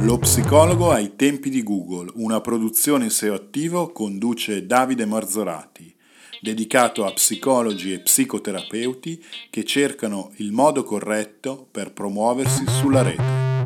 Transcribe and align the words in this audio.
Lo 0.00 0.18
psicologo 0.18 0.90
ai 0.92 1.16
tempi 1.16 1.48
di 1.48 1.62
Google, 1.62 2.10
una 2.16 2.40
produzione 2.40 3.08
SEO 3.08 3.34
attivo 3.34 3.88
conduce 3.88 4.66
Davide 4.66 5.06
Marzorati, 5.06 5.92
dedicato 6.40 7.04
a 7.06 7.12
psicologi 7.12 7.92
e 7.92 8.00
psicoterapeuti 8.00 9.24
che 9.48 9.64
cercano 9.64 10.32
il 10.36 10.52
modo 10.52 10.84
corretto 10.84 11.66
per 11.70 11.92
promuoversi 11.92 12.64
sulla 12.68 13.02
rete. 13.02 13.64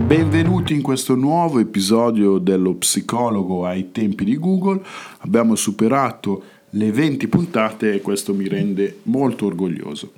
Benvenuti 0.00 0.74
in 0.74 0.82
questo 0.82 1.14
nuovo 1.14 1.58
episodio 1.58 2.38
dello 2.38 2.74
psicologo 2.74 3.64
ai 3.64 3.90
tempi 3.90 4.24
di 4.24 4.36
Google. 4.36 4.82
Abbiamo 5.20 5.54
superato 5.54 6.42
le 6.70 6.92
20 6.92 7.26
puntate 7.26 7.94
e 7.94 8.00
questo 8.00 8.34
mi 8.34 8.46
rende 8.46 8.98
molto 9.04 9.46
orgoglioso. 9.46 10.12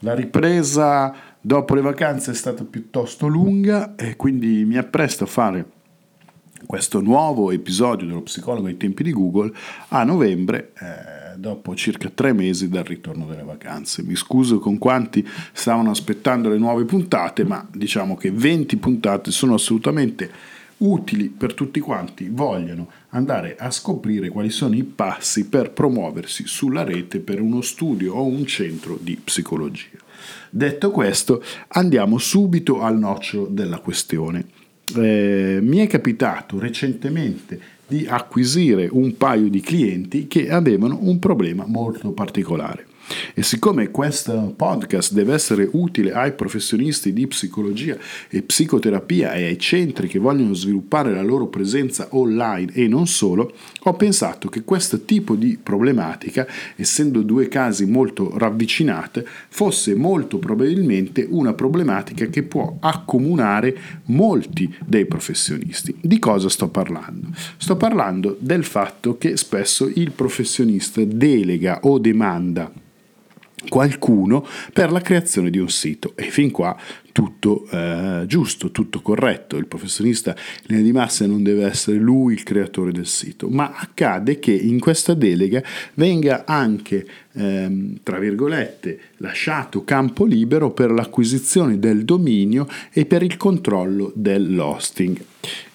La 0.00 0.14
ripresa 0.14 1.36
dopo 1.48 1.74
le 1.74 1.80
vacanze 1.80 2.32
è 2.32 2.34
stata 2.34 2.62
piuttosto 2.62 3.26
lunga 3.26 3.94
e 3.96 4.16
quindi 4.16 4.66
mi 4.66 4.76
appresto 4.76 5.24
a 5.24 5.26
fare 5.26 5.64
questo 6.66 7.00
nuovo 7.00 7.50
episodio 7.50 8.06
dello 8.06 8.20
psicologo 8.20 8.66
ai 8.66 8.76
tempi 8.76 9.02
di 9.02 9.12
Google 9.12 9.50
a 9.88 10.04
novembre, 10.04 10.72
eh, 10.78 11.38
dopo 11.38 11.74
circa 11.74 12.10
tre 12.10 12.34
mesi 12.34 12.68
dal 12.68 12.84
ritorno 12.84 13.24
delle 13.24 13.44
vacanze. 13.44 14.02
Mi 14.02 14.14
scuso 14.14 14.58
con 14.58 14.76
quanti 14.76 15.26
stavano 15.52 15.88
aspettando 15.88 16.50
le 16.50 16.58
nuove 16.58 16.84
puntate, 16.84 17.44
ma 17.44 17.66
diciamo 17.72 18.14
che 18.14 18.30
20 18.30 18.76
puntate 18.76 19.30
sono 19.30 19.54
assolutamente 19.54 20.30
utili 20.78 21.28
per 21.28 21.54
tutti 21.54 21.80
quanti 21.80 22.28
vogliono 22.30 22.88
andare 23.10 23.56
a 23.58 23.70
scoprire 23.70 24.28
quali 24.28 24.50
sono 24.50 24.74
i 24.74 24.84
passi 24.84 25.46
per 25.46 25.70
promuoversi 25.70 26.46
sulla 26.46 26.84
rete 26.84 27.20
per 27.20 27.40
uno 27.40 27.60
studio 27.60 28.14
o 28.14 28.24
un 28.24 28.46
centro 28.46 28.98
di 29.00 29.16
psicologia. 29.22 29.98
Detto 30.50 30.90
questo, 30.90 31.42
andiamo 31.68 32.18
subito 32.18 32.80
al 32.80 32.98
nocciolo 32.98 33.46
della 33.46 33.78
questione. 33.78 34.44
Eh, 34.96 35.58
mi 35.60 35.78
è 35.78 35.86
capitato 35.86 36.58
recentemente 36.58 37.60
di 37.86 38.06
acquisire 38.06 38.88
un 38.90 39.16
paio 39.16 39.48
di 39.48 39.60
clienti 39.60 40.26
che 40.26 40.50
avevano 40.50 40.98
un 41.00 41.18
problema 41.18 41.64
molto 41.66 42.12
particolare. 42.12 42.87
E 43.34 43.42
siccome 43.42 43.90
questo 43.90 44.52
podcast 44.56 45.12
deve 45.12 45.34
essere 45.34 45.68
utile 45.72 46.12
ai 46.12 46.32
professionisti 46.32 47.12
di 47.12 47.26
psicologia 47.26 47.96
e 48.28 48.42
psicoterapia 48.42 49.32
e 49.32 49.44
ai 49.44 49.58
centri 49.58 50.08
che 50.08 50.18
vogliono 50.18 50.54
sviluppare 50.54 51.12
la 51.12 51.22
loro 51.22 51.46
presenza 51.46 52.08
online 52.10 52.72
e 52.74 52.88
non 52.88 53.06
solo, 53.06 53.52
ho 53.82 53.94
pensato 53.94 54.48
che 54.48 54.64
questo 54.64 55.04
tipo 55.04 55.34
di 55.36 55.58
problematica, 55.62 56.46
essendo 56.76 57.22
due 57.22 57.48
casi 57.48 57.86
molto 57.86 58.36
ravvicinate, 58.36 59.26
fosse 59.48 59.94
molto 59.94 60.38
probabilmente 60.38 61.26
una 61.28 61.52
problematica 61.54 62.26
che 62.26 62.42
può 62.42 62.76
accomunare 62.80 63.76
molti 64.06 64.74
dei 64.84 65.06
professionisti. 65.06 65.94
Di 66.00 66.18
cosa 66.18 66.48
sto 66.48 66.68
parlando? 66.68 67.28
Sto 67.56 67.76
parlando 67.76 68.36
del 68.38 68.64
fatto 68.64 69.16
che 69.16 69.36
spesso 69.36 69.90
il 69.94 70.10
professionista 70.12 71.02
delega 71.04 71.80
o 71.82 71.98
demanda 71.98 72.70
qualcuno 73.68 74.46
per 74.72 74.92
la 74.92 75.00
creazione 75.00 75.50
di 75.50 75.58
un 75.58 75.68
sito 75.68 76.12
e 76.14 76.30
fin 76.30 76.50
qua 76.50 76.76
tutto 77.18 77.66
eh, 77.72 78.24
giusto, 78.26 78.70
tutto 78.70 79.00
corretto. 79.00 79.56
Il 79.56 79.66
professionista 79.66 80.30
in 80.30 80.36
linea 80.66 80.84
di 80.84 80.92
massa 80.92 81.26
non 81.26 81.42
deve 81.42 81.64
essere 81.64 81.96
lui 81.96 82.34
il 82.34 82.44
creatore 82.44 82.92
del 82.92 83.06
sito, 83.06 83.48
ma 83.48 83.74
accade 83.74 84.38
che 84.38 84.52
in 84.52 84.78
questa 84.78 85.14
delega 85.14 85.60
venga 85.94 86.44
anche, 86.46 87.04
ehm, 87.38 87.98
tra 88.02 88.18
virgolette, 88.18 88.98
lasciato 89.18 89.84
campo 89.84 90.24
libero 90.24 90.72
per 90.72 90.90
l'acquisizione 90.90 91.78
del 91.78 92.04
dominio 92.04 92.66
e 92.92 93.06
per 93.06 93.22
il 93.22 93.36
controllo 93.36 94.12
dell'hosting. 94.14 95.18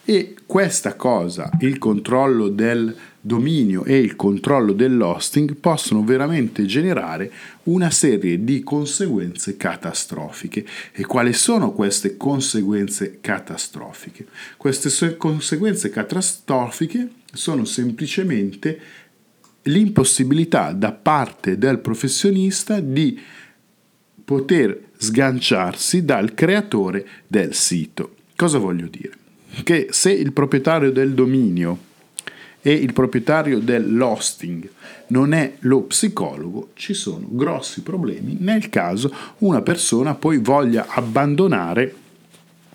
E 0.06 0.36
questa 0.46 0.96
cosa, 0.96 1.50
il 1.62 1.78
controllo 1.78 2.50
del 2.50 2.94
dominio 3.26 3.86
e 3.86 4.00
il 4.00 4.18
controllo 4.18 4.74
dell'hosting 4.74 5.56
possono 5.56 6.04
veramente 6.04 6.66
generare 6.66 7.32
una 7.64 7.90
serie 7.90 8.44
di 8.44 8.64
conseguenze 8.64 9.56
catastrofiche. 9.56 10.66
E 10.92 11.06
quali 11.06 11.32
sono 11.32 11.72
queste 11.72 12.18
conseguenze 12.18 13.20
catastrofiche? 13.22 14.28
Queste 14.58 15.16
conseguenze 15.16 15.90
catastrofiche 15.90 17.10
sono 17.32 17.64
semplicemente 17.64 18.80
l'impossibilità 19.64 20.72
da 20.72 20.92
parte 20.92 21.58
del 21.58 21.80
professionista 21.80 22.80
di 22.80 23.20
poter 24.26 24.90
sganciarsi 24.98 26.06
dal 26.06 26.34
creatore 26.34 27.08
del 27.28 27.54
sito. 27.54 28.16
Cosa 28.36 28.58
voglio 28.58 28.88
dire? 28.88 29.12
Che 29.64 29.88
se 29.92 30.12
il 30.12 30.34
proprietario 30.34 30.92
del 30.92 31.14
dominio 31.14 31.92
e 32.62 32.72
il 32.72 32.94
proprietario 32.94 33.60
dell'hosting 33.60 34.70
non 35.08 35.34
è 35.34 35.56
lo 35.60 35.82
psicologo, 35.82 36.70
ci 36.74 36.94
sono 36.94 37.28
grossi 37.30 37.82
problemi 37.82 38.38
nel 38.40 38.70
caso 38.70 39.14
una 39.40 39.62
persona 39.62 40.16
poi 40.16 40.38
voglia 40.38 40.88
abbandonare 40.88 41.96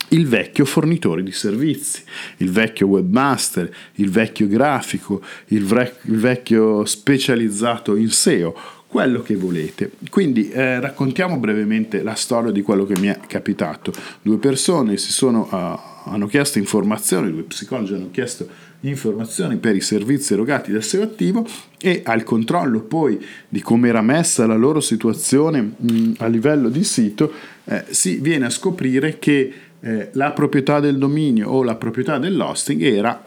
il 0.08 0.26
vecchio 0.26 0.64
fornitore 0.64 1.22
di 1.22 1.32
servizi, 1.32 2.02
il 2.38 2.50
vecchio 2.50 2.86
webmaster, 2.86 3.70
il 3.94 4.10
vecchio 4.10 4.46
grafico, 4.46 5.22
il, 5.48 5.64
vre- 5.64 5.96
il 6.02 6.18
vecchio 6.18 6.84
specializzato 6.84 7.96
in 7.96 8.10
SEO, 8.10 8.54
quello 8.86 9.20
che 9.20 9.36
volete. 9.36 9.92
Quindi 10.08 10.48
eh, 10.48 10.80
raccontiamo 10.80 11.36
brevemente 11.36 12.02
la 12.02 12.14
storia 12.14 12.50
di 12.50 12.62
quello 12.62 12.86
che 12.86 12.98
mi 12.98 13.08
è 13.08 13.20
capitato. 13.26 13.92
Due 14.22 14.38
persone 14.38 14.96
si 14.96 15.12
sono, 15.12 15.46
uh, 15.50 16.10
hanno 16.10 16.26
chiesto 16.26 16.58
informazioni, 16.58 17.30
due 17.30 17.42
psicologi 17.42 17.92
hanno 17.92 18.10
chiesto 18.10 18.48
informazioni 18.80 19.56
per 19.56 19.74
i 19.74 19.80
servizi 19.80 20.32
erogati 20.32 20.72
dal 20.72 20.84
SEO 20.84 21.02
attivo 21.02 21.44
e 21.78 22.02
al 22.04 22.22
controllo 22.22 22.80
poi 22.80 23.22
di 23.48 23.60
come 23.60 23.88
era 23.88 24.02
messa 24.02 24.46
la 24.46 24.54
loro 24.54 24.80
situazione 24.80 25.72
mh, 25.76 26.12
a 26.18 26.26
livello 26.26 26.68
di 26.68 26.84
sito, 26.84 27.30
eh, 27.64 27.84
si 27.90 28.20
viene 28.20 28.46
a 28.46 28.50
scoprire 28.50 29.18
che 29.18 29.52
eh, 29.80 30.10
la 30.12 30.32
proprietà 30.32 30.80
del 30.80 30.98
dominio 30.98 31.50
o 31.50 31.62
la 31.62 31.76
proprietà 31.76 32.18
dell'hosting 32.18 32.82
era 32.82 33.22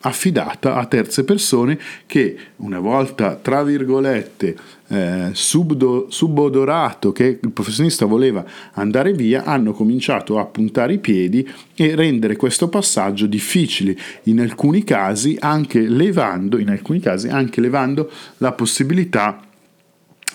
affidata 0.00 0.76
a 0.76 0.86
terze 0.86 1.24
persone 1.24 1.78
che 2.06 2.36
una 2.56 2.78
volta, 2.78 3.34
tra 3.34 3.64
virgolette, 3.64 4.56
eh, 4.88 5.30
subdo, 5.32 6.06
subodorato 6.08 7.10
che 7.12 7.38
il 7.42 7.50
professionista 7.50 8.06
voleva 8.06 8.44
andare 8.74 9.12
via, 9.12 9.44
hanno 9.44 9.72
cominciato 9.72 10.38
a 10.38 10.44
puntare 10.44 10.94
i 10.94 10.98
piedi 10.98 11.48
e 11.74 11.94
rendere 11.94 12.36
questo 12.36 12.68
passaggio 12.68 13.26
difficile, 13.26 13.96
in 14.24 14.40
alcuni 14.40 14.84
casi 14.84 15.36
anche 15.40 15.80
levando, 15.80 16.58
in 16.58 16.70
alcuni 16.70 17.00
casi 17.00 17.28
anche 17.28 17.60
levando 17.60 18.10
la 18.38 18.52
possibilità 18.52 19.42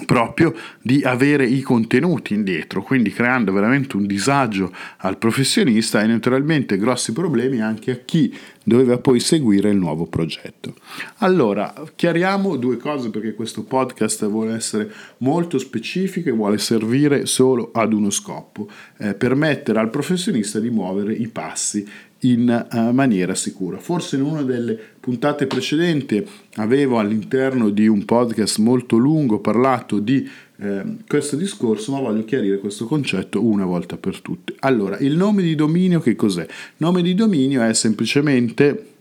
proprio 0.05 0.53
di 0.81 1.03
avere 1.03 1.45
i 1.45 1.61
contenuti 1.61 2.33
indietro, 2.33 2.81
quindi 2.81 3.11
creando 3.11 3.51
veramente 3.51 3.95
un 3.95 4.07
disagio 4.07 4.71
al 4.97 5.17
professionista 5.17 6.01
e 6.01 6.07
naturalmente 6.07 6.77
grossi 6.77 7.13
problemi 7.13 7.61
anche 7.61 7.91
a 7.91 7.99
chi 8.03 8.35
doveva 8.63 8.97
poi 8.97 9.19
seguire 9.19 9.69
il 9.69 9.77
nuovo 9.77 10.05
progetto. 10.05 10.75
Allora, 11.17 11.73
chiariamo 11.95 12.55
due 12.55 12.77
cose 12.77 13.09
perché 13.09 13.35
questo 13.35 13.63
podcast 13.63 14.27
vuole 14.27 14.55
essere 14.55 14.91
molto 15.17 15.57
specifico 15.57 16.29
e 16.29 16.33
vuole 16.33 16.57
servire 16.57 17.25
solo 17.25 17.71
ad 17.73 17.93
uno 17.93 18.09
scopo, 18.09 18.69
eh, 18.97 19.13
permettere 19.13 19.79
al 19.79 19.89
professionista 19.89 20.59
di 20.59 20.69
muovere 20.69 21.13
i 21.13 21.27
passi 21.27 21.87
in 22.23 22.67
uh, 22.72 22.91
maniera 22.91 23.35
sicura. 23.35 23.78
Forse 23.78 24.16
in 24.17 24.23
una 24.23 24.44
delle 24.44 24.78
puntate 25.00 25.47
precedenti 25.47 26.28
avevo 26.56 27.00
all'interno 27.00 27.69
di 27.69 27.88
un 27.88 28.03
podcast 28.06 28.59
molto 28.59 28.97
lungo 28.97 29.39
parlato 29.39 30.00
di 30.00 30.29
eh, 30.57 30.84
questo 31.07 31.35
discorso, 31.35 31.91
ma 31.91 32.00
voglio 32.00 32.23
chiarire 32.23 32.59
questo 32.59 32.85
concetto 32.85 33.44
una 33.45 33.66
volta 33.66 33.97
per 33.97 34.22
tutte. 34.22 34.53
Allora, 34.59 34.97
il 34.99 35.16
nome 35.16 35.41
di 35.41 35.55
dominio 35.55 35.99
che 35.99 36.16
cos'è? 36.16 36.46
Nome 36.78 37.02
di 37.02 37.16
dominio 37.16 37.64
è 37.64 37.73
semplicemente 37.73 38.91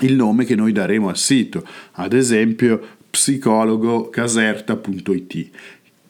il 0.00 0.14
nome 0.14 0.44
che 0.44 0.54
noi 0.54 0.72
daremo 0.72 1.08
al 1.08 1.16
sito, 1.16 1.66
ad 1.92 2.12
esempio 2.12 2.80
psicologocaserta.it 3.10 5.50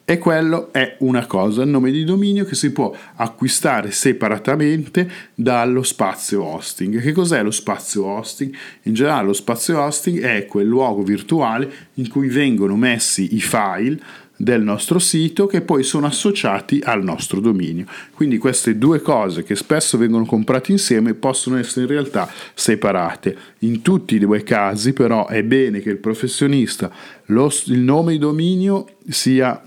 e 0.05 0.17
quello 0.17 0.73
è 0.73 0.97
una 0.99 1.25
cosa, 1.25 1.63
il 1.63 1.69
nome 1.69 1.89
di 1.89 2.03
dominio 2.03 2.43
che 2.43 2.55
si 2.55 2.73
può 2.73 2.93
acquistare 3.15 3.91
separatamente 3.91 5.09
dallo 5.33 5.81
spazio 5.81 6.43
hosting. 6.43 7.01
Che 7.01 7.11
cos'è 7.13 7.41
lo 7.41 7.51
spazio 7.51 8.05
hosting? 8.05 8.53
In 8.83 8.93
generale 8.93 9.27
lo 9.27 9.33
spazio 9.33 9.79
hosting 9.79 10.19
è 10.19 10.45
quel 10.45 10.67
luogo 10.67 11.03
virtuale 11.03 11.71
in 11.95 12.09
cui 12.09 12.27
vengono 12.27 12.75
messi 12.75 13.35
i 13.35 13.39
file 13.39 13.97
del 14.35 14.61
nostro 14.61 14.99
sito 14.99 15.45
che 15.45 15.61
poi 15.61 15.83
sono 15.83 16.05
associati 16.05 16.81
al 16.83 17.01
nostro 17.01 17.39
dominio. 17.39 17.85
Quindi 18.13 18.37
queste 18.37 18.77
due 18.77 19.01
cose 19.01 19.43
che 19.43 19.55
spesso 19.55 19.97
vengono 19.97 20.25
comprate 20.25 20.73
insieme 20.73 21.13
possono 21.13 21.57
essere 21.57 21.85
in 21.85 21.91
realtà 21.91 22.29
separate. 22.53 23.37
In 23.59 23.81
tutti 23.81 24.15
i 24.15 24.19
due 24.19 24.43
casi 24.43 24.91
però 24.91 25.27
è 25.27 25.43
bene 25.43 25.79
che 25.79 25.91
il 25.91 25.97
professionista, 25.97 26.91
lo, 27.27 27.49
il 27.67 27.79
nome 27.79 28.13
di 28.13 28.17
dominio 28.19 28.97
sia 29.07 29.61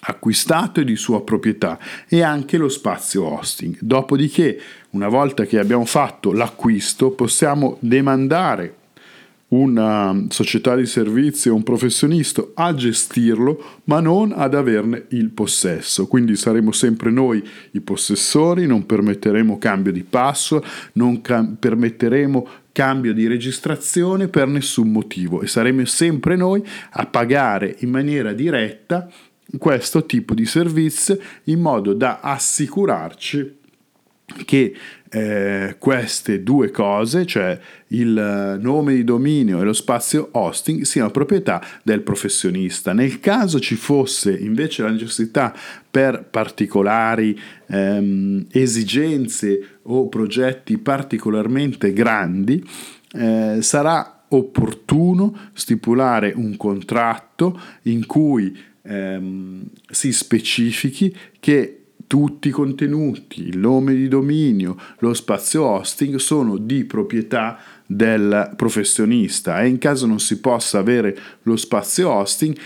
acquistato 0.00 0.80
e 0.80 0.84
di 0.84 0.96
sua 0.96 1.22
proprietà 1.22 1.78
e 2.08 2.22
anche 2.22 2.56
lo 2.56 2.68
spazio 2.68 3.24
hosting. 3.24 3.78
Dopodiché, 3.80 4.60
una 4.90 5.08
volta 5.08 5.44
che 5.44 5.58
abbiamo 5.58 5.84
fatto 5.84 6.32
l'acquisto, 6.32 7.10
possiamo 7.10 7.76
demandare 7.80 8.74
una 9.48 10.26
società 10.28 10.76
di 10.76 10.84
servizi 10.84 11.48
o 11.48 11.54
un 11.54 11.62
professionista 11.62 12.44
a 12.54 12.74
gestirlo, 12.74 13.80
ma 13.84 14.00
non 14.00 14.32
ad 14.36 14.54
averne 14.54 15.06
il 15.10 15.30
possesso. 15.30 16.06
Quindi 16.06 16.36
saremo 16.36 16.70
sempre 16.72 17.10
noi 17.10 17.42
i 17.72 17.80
possessori, 17.80 18.66
non 18.66 18.84
permetteremo 18.84 19.58
cambio 19.58 19.92
di 19.92 20.04
passo, 20.04 20.62
non 20.94 21.22
cam- 21.22 21.56
permetteremo 21.58 22.48
cambio 22.72 23.14
di 23.14 23.26
registrazione 23.26 24.28
per 24.28 24.46
nessun 24.48 24.92
motivo 24.92 25.40
e 25.40 25.46
saremo 25.46 25.84
sempre 25.86 26.36
noi 26.36 26.62
a 26.90 27.06
pagare 27.06 27.76
in 27.80 27.90
maniera 27.90 28.32
diretta 28.32 29.08
questo 29.56 30.04
tipo 30.04 30.34
di 30.34 30.44
servizio 30.44 31.18
in 31.44 31.60
modo 31.60 31.94
da 31.94 32.20
assicurarci 32.20 33.56
che 34.44 34.74
eh, 35.10 35.76
queste 35.78 36.42
due 36.42 36.70
cose, 36.70 37.24
cioè 37.24 37.58
il 37.88 38.58
nome 38.60 38.94
di 38.94 39.04
dominio 39.04 39.60
e 39.60 39.64
lo 39.64 39.72
spazio 39.72 40.28
hosting, 40.32 40.82
siano 40.82 41.10
proprietà 41.10 41.64
del 41.82 42.02
professionista. 42.02 42.92
Nel 42.92 43.20
caso 43.20 43.58
ci 43.58 43.74
fosse 43.74 44.36
invece 44.36 44.82
la 44.82 44.90
necessità 44.90 45.54
per 45.90 46.26
particolari 46.30 47.38
ehm, 47.68 48.46
esigenze 48.52 49.78
o 49.84 50.08
progetti 50.08 50.76
particolarmente 50.76 51.92
grandi, 51.94 52.62
eh, 53.12 53.58
sarà 53.60 54.24
opportuno 54.28 55.50
stipulare 55.54 56.34
un 56.36 56.54
contratto 56.58 57.58
in 57.84 58.04
cui 58.04 58.54
ehm, 58.88 59.64
si 59.90 60.12
specifichi 60.12 61.14
che 61.38 61.74
tutti 62.06 62.48
i 62.48 62.52
contenuti, 62.52 63.46
il 63.46 63.58
nome 63.58 63.94
di 63.94 64.08
dominio, 64.08 64.76
lo 65.00 65.12
spazio 65.12 65.64
hosting 65.64 66.16
sono 66.16 66.56
di 66.56 66.84
proprietà 66.84 67.60
del 67.86 68.52
professionista 68.56 69.60
e 69.60 69.68
in 69.68 69.78
caso 69.78 70.06
non 70.06 70.18
si 70.18 70.40
possa 70.40 70.78
avere 70.78 71.16
lo 71.42 71.56
spazio 71.56 72.10
hosting 72.10 72.56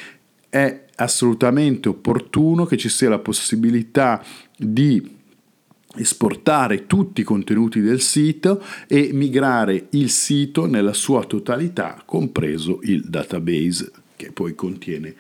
è 0.49 0.85
assolutamente 0.97 1.89
opportuno 1.89 2.67
che 2.67 2.77
ci 2.77 2.89
sia 2.89 3.09
la 3.09 3.19
possibilità 3.19 4.25
di 4.57 5.21
esportare 5.97 6.87
tutti 6.87 7.23
i 7.23 7.25
contenuti 7.25 7.81
del 7.81 8.01
sito 8.01 8.63
e 8.87 9.11
migrare 9.13 9.89
il 9.91 10.09
sito 10.09 10.67
nella 10.67 10.93
sua 10.93 11.25
totalità, 11.25 12.01
compreso 12.07 12.79
il 12.83 13.03
database 13.09 13.91
che 14.23 14.31
poi 14.31 14.55
contiene 14.55 15.15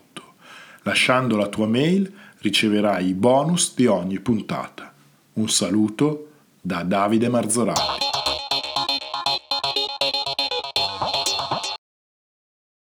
Lasciando 0.83 1.35
la 1.35 1.47
tua 1.47 1.67
mail 1.67 2.09
riceverai 2.39 3.07
i 3.07 3.13
bonus 3.13 3.73
di 3.75 3.87
ogni 3.87 4.19
puntata. 4.19 4.93
Un 5.33 5.49
saluto 5.49 6.29
da 6.61 6.83
Davide 6.83 7.27
Marzorati. 7.29 8.06